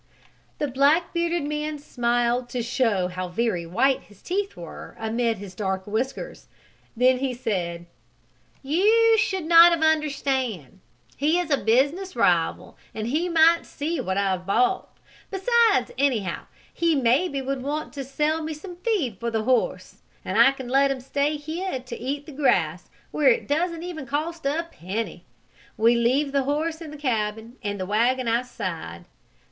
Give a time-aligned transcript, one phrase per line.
[0.57, 5.53] The black bearded man smiled to show how very white his teeth were amid his
[5.53, 6.47] dark whiskers.
[6.97, 7.85] Then he said:
[8.63, 10.79] "You should not of understand.
[11.15, 14.89] He is a business rival and he might see what I have bought.
[15.29, 20.35] Besides, anyhow, he maybe would want to sell me some feed for the horse, and
[20.35, 24.59] I can let him stay here to eat the grass where it doesn't cost even
[24.59, 25.25] a penny!
[25.77, 29.05] We leave the horse in the cabin, and the wagon outside.